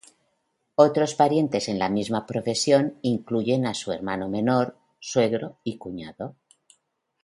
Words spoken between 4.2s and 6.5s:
menor, suegro y cuñado.